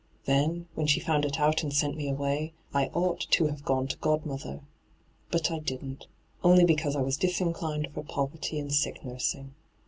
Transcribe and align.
Then, 0.25 0.67
when 0.73 0.87
she 0.87 0.99
found 0.99 1.25
it 1.25 1.39
out 1.39 1.61
and 1.61 1.71
sent 1.71 1.95
me 1.95 2.09
away, 2.09 2.53
I 2.73 2.87
ought 2.87 3.19
to 3.29 3.45
have 3.45 3.63
gone 3.63 3.87
to 3.89 3.97
godmother. 3.99 4.61
But 5.29 5.51
I 5.51 5.59
didn't, 5.59 6.07
only 6.43 6.65
because 6.65 6.95
I 6.95 7.01
was 7.01 7.17
disinclined 7.17 7.87
for 7.93 8.03
poverty 8.03 8.57
and 8.57 8.73
sick 8.73 9.05
nursing. 9.05 9.53